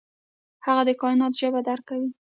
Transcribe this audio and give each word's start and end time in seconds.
هغه 0.65 0.81
د 0.87 0.91
کائنات 1.01 1.33
ژبه 1.39 1.61
درک 1.67 1.83
کوي. 1.89 2.09